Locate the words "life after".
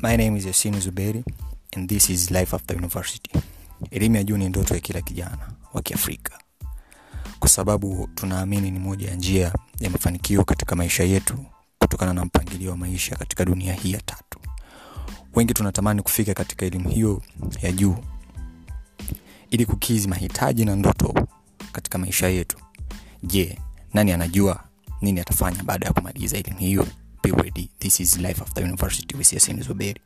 2.30-2.76, 28.20-28.60